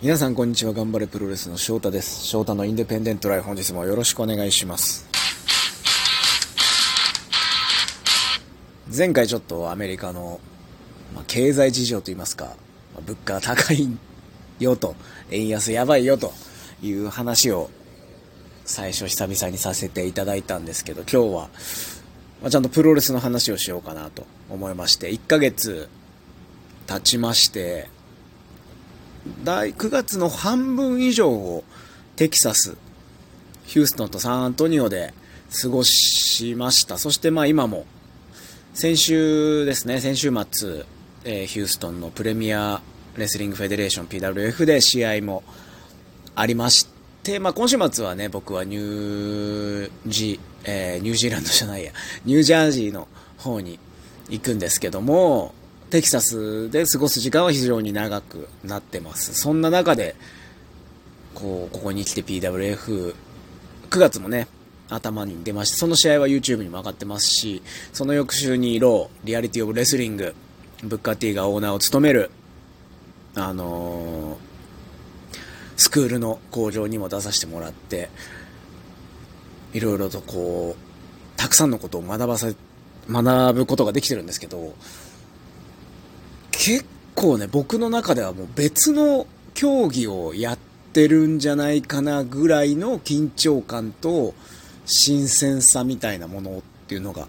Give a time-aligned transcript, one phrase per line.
[0.00, 0.72] 皆さんこんにちは。
[0.72, 2.24] 頑張れプロレスの翔太です。
[2.24, 3.46] 翔太のインデペンデントライフ。
[3.46, 5.08] 本日もよろしくお願いします。
[8.96, 10.38] 前回ちょっとアメリカの、
[11.16, 12.52] まあ、経済事情といいますか、ま
[12.98, 13.88] あ、物価高い
[14.60, 14.94] よと
[15.32, 16.32] 円安やばいよと
[16.80, 17.68] いう話を
[18.64, 21.48] 最初久々にさせていただいたんですけど今日は、
[22.40, 25.88] まあ、ちゃんとプロレスの話をしようかなと思いまして1ヶ月
[26.86, 27.88] 経ちまして
[29.44, 31.64] 9月の半分以上を
[32.16, 32.76] テキサス、
[33.66, 35.14] ヒューストンとサンアントニオで
[35.62, 36.98] 過ごしました。
[36.98, 37.86] そしてまあ今も、
[38.74, 40.84] 先週ですね、先週末、
[41.24, 42.80] えー、ヒューストンのプレミア
[43.16, 45.42] レスリングフェデレーション PWF で試合も
[46.34, 46.86] ありまし
[47.22, 51.92] て、まあ今週末はね、僕はニュージ、えー、ニュージーランドじゃないや、
[52.24, 53.78] ニュージャージーの方に
[54.28, 55.54] 行くんですけども、
[55.90, 59.34] テキサスで過ごす時間は非常に長くなってます。
[59.34, 60.16] そんな中で、
[61.34, 63.14] こう、ここに来て PWF、
[63.90, 64.48] 9月もね、
[64.90, 67.62] 頭に出まして、その試合は YouTube にも上がってますし、
[67.92, 72.30] その翌週に ROW、Reality of Wrestling、Booker T がオーナーを務める、
[73.34, 75.38] あのー、
[75.76, 78.10] スクールの興行にも出させてもらって、
[79.72, 82.54] いろいろとこう、たくさんのことを学ばせ、
[83.08, 84.74] 学ぶことができてるんですけど、
[86.58, 90.58] 結構ね、僕の中ではもう別の競技をやっ
[90.92, 94.34] てるんじゃないかなぐらいの緊張感と
[94.84, 97.28] 新鮮さみたいなものっていうのが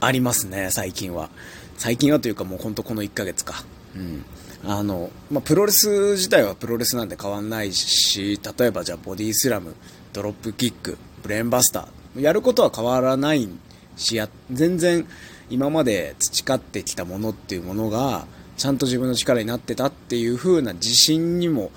[0.00, 1.30] ありますね、最近は。
[1.78, 3.64] 最近はというかもうほんとこの1ヶ月か。
[3.94, 4.24] うん。
[4.66, 9.76] あの、まあ、プロレス自体はプロレスなんで変わんないし、例えばじゃあボディスラム、
[10.12, 13.48] ドロップキック、ブレーンバスター、やることは変わらない
[13.96, 15.06] し、や、全然
[15.50, 21.70] 今まで培ってきたものっていうものがちゃんと自分の力になってたっていう風な自信にも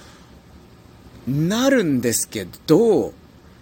[1.28, 3.14] なるんですけど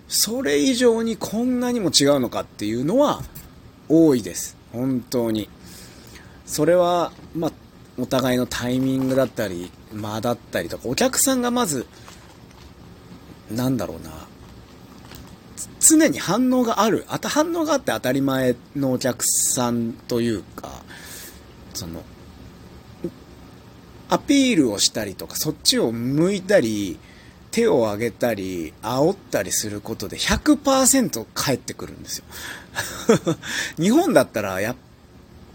[0.08, 3.22] それ以上にこんなにも違うのかっていうのは
[3.90, 4.56] 多いです。
[4.72, 5.50] 本当に。
[6.46, 7.52] それはまあ
[7.98, 11.88] お互いのタイミングだったり間だったりとかお客さんがまず
[13.50, 14.25] なんだろうな。
[15.80, 20.84] 常に反応がある、あた反応があって当たり前のお客さんというか、
[21.74, 22.04] その、
[24.10, 26.98] アピールをしたりとか、そっちを向いたり、
[27.52, 32.26] 手を挙げたり、煽ったりすることで100%返ってくるんですよ。
[33.80, 34.76] 日本だったら、やっ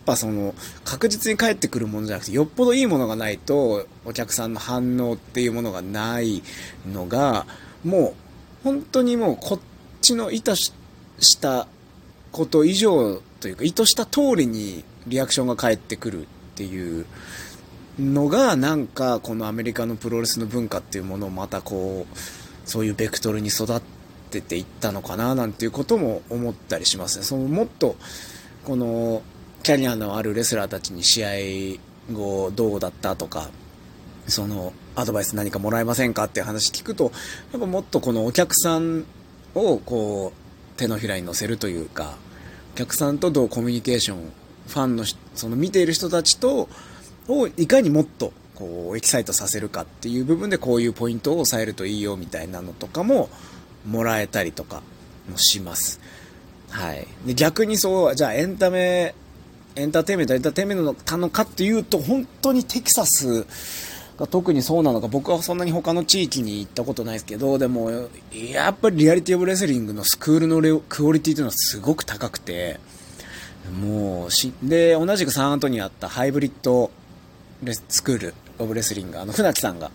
[0.06, 6.42] ぱその、確実に返ってくるものじゃなくて、よっぽどいいものがないと、お客さんの反応っていうものがない
[6.90, 7.46] のが、
[7.84, 8.14] も
[8.62, 9.58] う、本当にもうこっ
[10.00, 10.72] ちの意図し
[11.40, 11.66] た
[12.32, 17.06] こと以上というか、意図した通りにリアクションが返ってくるっていう
[17.98, 22.18] のが、なんかこのアメリカのプロレスの文化っていうものをまたこう、
[22.68, 23.80] そういうベクトルに育っ
[24.30, 27.24] てていったのかななんていうことも思ったりしますね。
[27.24, 27.96] そのもっと、
[28.64, 29.22] この、
[29.62, 31.28] キャリアのあるレスラーたちに試合
[32.12, 33.50] 後どうだったとか、
[34.26, 37.12] その、アドバイス何かもらえませんかっていう話聞くと、
[37.52, 39.04] やっぱもっとこのお客さん
[39.54, 42.16] をこう手のひらに乗せるというか
[42.74, 44.32] お客さんとどうコミュニケーション
[44.68, 46.68] ファンのその見ている人たちと
[47.28, 53.30] をいかにもっとこうエキサイトさせるかっていう部分でこういうポイントを抑えるといいよみたいなのとかも
[53.86, 54.82] もらえたりとか
[55.30, 56.00] もします。
[56.70, 57.06] はい。
[57.26, 59.14] で逆にそう、じゃあエンタメ、
[59.76, 63.46] エンターテイメント、エンターテイメントなのかっていうと、本当にテキサス
[64.20, 67.90] が特にそうなのか、僕はそんなに他の地域に行ったことないですけど、でも、
[68.32, 72.78] やっぱり Reality of Wrestling のスクールのクオリティというのはすごく高くて、
[73.82, 79.90] もうし、で、同じくサンアントニオにあった Hybrid School of Wrestling、あの、船木さんが、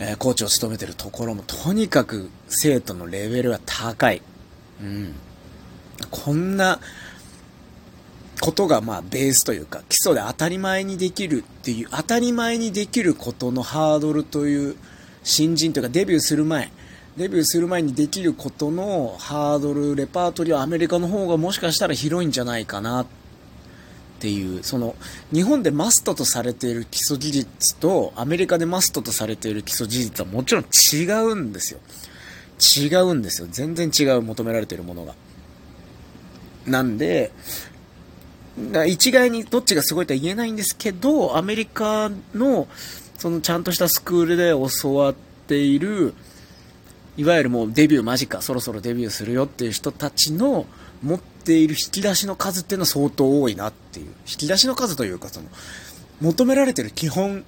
[0.00, 4.22] えー、コーチを務めてるところも、とにかく生徒のレベルが高い。
[4.82, 5.14] うん。
[6.10, 6.80] こんな、
[8.46, 14.76] ことがまあベースというか基礎で当たり前にできるっていう当たり前にできることのハードルという
[15.24, 16.70] 新人というかデビューする前
[17.16, 23.06] デビューする前にできることのハードルレパートリーはアメリカの方がもしかしたら広いんじゃないかなっ
[24.20, 24.94] ていうその
[25.32, 31.80] 日本でマストとされている基礎技術とアメリカでマストとされている基礎技術はもちろん違うんですよ。
[32.60, 33.48] 違うんですよ。
[33.50, 35.16] 全然違う求められているものが。
[36.66, 37.30] なんで、
[38.86, 42.68] 一概にどっちがすごいとは言えないんですけど、アメリカの、
[43.18, 45.14] そのちゃんとしたスクールで教わっ
[45.46, 46.14] ている、
[47.16, 50.66] いわゆるもうデビュー間近、そろそろデビューするよっていう人たちの
[51.02, 54.06] 持っている引き出しの数っていうのは相当多いなっていう。
[54.26, 55.46] 引き出しの数というか、その、
[56.20, 57.44] 求められてる基本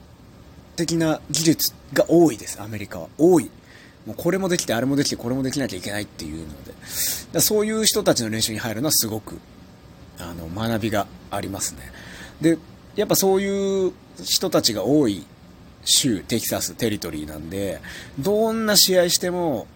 [0.76, 3.08] 的な技術が多いです、アメリカは。
[3.16, 3.50] 多い。
[4.06, 6.54] もうこれもできて、あれもできて、これもできなきゃいけないっていうの
[7.32, 7.40] で。
[7.40, 9.38] そういう人たちの練習に入るのはすごく、
[10.18, 11.92] あの、学びがありますね。
[12.40, 12.58] で、
[12.96, 13.92] やっぱそういう
[14.22, 15.24] 人たちが多い
[15.84, 17.80] 州、テキサス、テリトリーなんで、
[18.18, 19.66] どんな試合しても、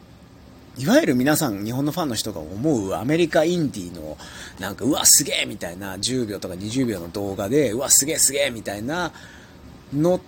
[0.79, 4.17] いわゆる皆さん、日本のファンの人が思うアメリカインディの、
[4.59, 9.13] なんか、うわ、すげえみたいな、10秒とか20秒の動画で、うわ、すげえすげえみたいな
[9.95, 10.21] の、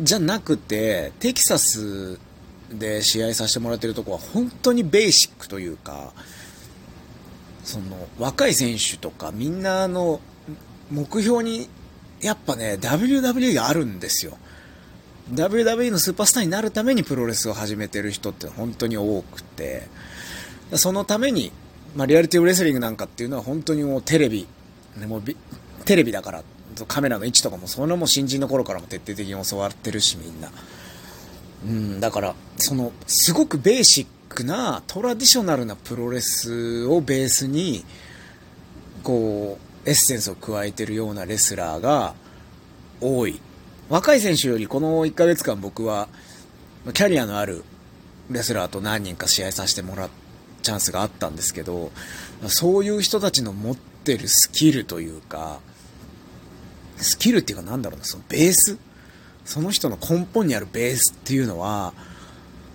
[0.00, 2.18] じゃなくて、テキサス
[2.70, 6.12] で試合させてもらってるとこは本当にベーシックというか、
[7.64, 10.20] その、若い選手とかみんなの
[10.90, 11.68] 目標に、
[12.20, 14.38] やっぱね、WWE があるんですよ。
[15.32, 19.86] WWE のスーパースターになるためにプロレスを始めてる人って本当に多くて、
[20.74, 21.52] そのために、
[21.94, 24.46] まあ、リアリティレスリングなんかっていうのは本当にもうテレビ、
[25.06, 25.22] もう
[25.84, 26.42] テレビだから、
[26.86, 30.50] カメラの位置とかもそれも新人の頃からも徹底的に教わってるしみんな。
[31.66, 37.84] うん、だから、その、すごくベーシックなトラディショナルなプロレスをベースに、
[39.02, 42.14] こう、エッセンスを加えてるようなレスラーが
[43.00, 43.40] 多い。
[43.88, 46.08] 若い選手よりこの1ヶ月間僕は、
[46.92, 47.64] キャリアのある
[48.30, 50.10] レスラーと何人か試合させてもらう
[50.62, 51.90] チャンスがあったんですけど、
[52.48, 55.60] そういう人たちの持ってるスキルというか、
[56.98, 58.76] スキルっていうかなんだろうな、そのベース。
[59.44, 61.94] その人の根本にあるベースっていうのは、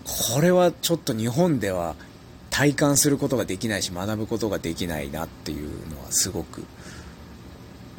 [0.05, 1.95] これはちょっと日本では
[2.49, 6.63] 体感することができないし学ぶことができないなっていうのはすごく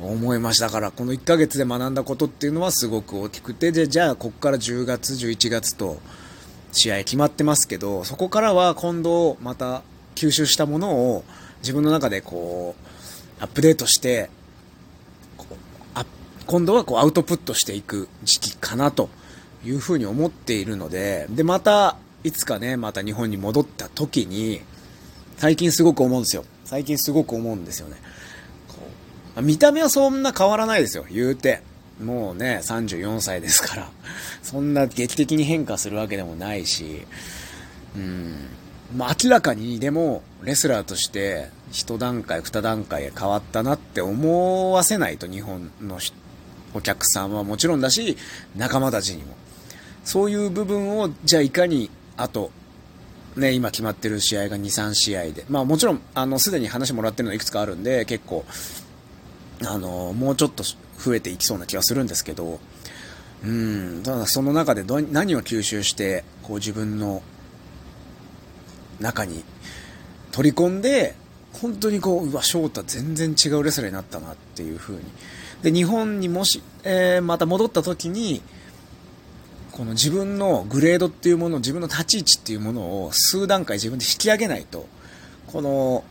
[0.01, 0.67] 思いました。
[0.67, 5.99] だから、この1ヶ月で学んだことっていうのはすごく大きくて、で、じゃあ、こっから10月、11月と、
[6.73, 9.83] 試合決まってますけど、そこからは今度、また、
[10.17, 11.25] 吸収したものを、
[11.63, 12.75] 自分の中でこ
[13.41, 14.31] う、アップデートして、
[16.47, 19.09] 今度はこう、アウトプットしていく時期かな、と
[19.65, 24.63] いうふうに思っているので、で、また、いつかね、また日本に戻った時に、
[25.37, 26.45] 最近すごく思うんですよ。
[26.65, 27.97] 最近すごく思うんですよね。
[29.43, 31.63] 見た目はそんな変わらないですよ、言うて。
[32.03, 33.91] もうね、34歳ですから。
[34.43, 37.07] そんな劇的に変化するわけでもないし、
[37.97, 38.49] うん。
[38.97, 45.99] まあ、明らかに、でも、レスラーとして、一段階、二段階変わったなって思わせないと、日本の
[46.75, 48.17] お客さんはもちろんだし、
[48.57, 49.37] 仲間たちにも。
[50.05, 52.51] そういう部分を、じゃあいかに、あと、
[53.37, 55.45] ね、今決まってる試合が2、3試合で。
[55.49, 58.45] まあもちろん、あの、すでに話もらってるのいくつかあるんで、結構、
[59.65, 60.63] あの、もうちょっと
[60.99, 62.61] 増えていきそうな気がするんですけど、
[63.45, 67.23] うん、ただその中でど何を吸収して、こう自分の
[69.01, 69.45] 中に
[70.33, 71.15] 取り込んで、
[71.53, 75.03] 本当にこう、うわ、翔太全然違うレスラーになったなっていう風に。
[75.63, 78.43] で、日本にもし、えー、また戻った時に、
[79.75, 84.87] この自分のグレードっていうもの、自分の立ち位置っていうものを数段階自分で引き上げないと、
[85.49, 86.05] この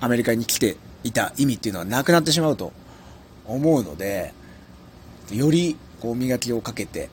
[0.00, 2.72] アメリカに来ていた意味っていうのはなくなってしまうと
[3.44, 4.32] 思うので、
[5.30, 7.10] よりこう磨きをかけて、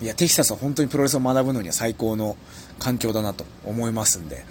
[0.00, 2.36] いや、テキサスは本当にプロレスを学ぶのには最高の
[2.78, 4.46] 環境だなと思いますんで、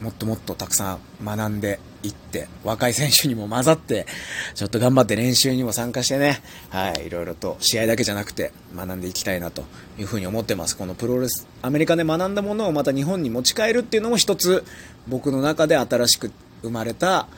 [0.00, 4.06] もっともっとたくさん学んでいって、若い選手にも混ざって、
[4.54, 6.40] ちょっと頑張って練習にも参加してね、
[6.70, 9.64] はい、いろいろと試合だけじゃなくて学んでいきたいなと
[9.98, 10.76] いうふうに思ってます。
[10.76, 14.64] このプロレス、アメリカで学んだものをまた日本に持ち帰るっていうのも一つ
[15.08, 16.30] 僕の中で新しく
[16.62, 17.28] 生まれた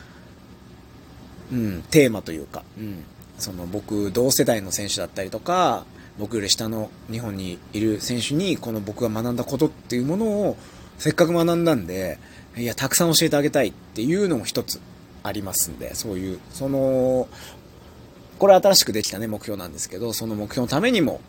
[1.52, 3.04] うん、テーマというか、うん、
[3.38, 5.84] その僕同世代の選手だったりとか
[6.18, 10.56] 僕より下の日本にいる選手にこの僕が学んだことっていうものを
[10.98, 12.18] せっかく学んだんで
[12.56, 14.80] いやたくさん教えてあげたいっていうのも一つ
[15.22, 17.28] ありますんでそういうその
[18.38, 21.20] これ新しくできたね目標なんですけどその目標のためにも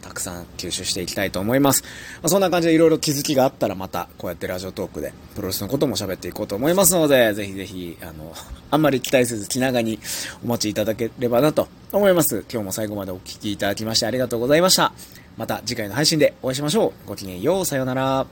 [0.00, 1.82] たくさん吸収していきたいと思います。
[1.82, 1.88] ま
[2.24, 8.34] あ、そんな感じでいろいろ気づきがあったらまたこうやってラジオトークでプロレスのことも喋っていこうと思いますので、ぜひぜひ、あの、
[8.70, 9.98] あんまり期待せず気長に
[10.44, 12.44] お待ちいただければなと思います。
[12.50, 14.92] 今日も最後までお聴きいただきましてありがとうございました。
[15.36, 17.08] また次回の配信でお会いしましょう。
[17.08, 17.66] ごきげんよう。
[17.66, 18.26] さようなら。